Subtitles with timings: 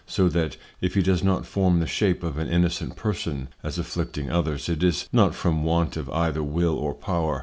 [0.07, 4.31] So that if he does not form the Shape of an innocent Person as afflicting
[4.31, 7.39] others, it is not from want of either will or power.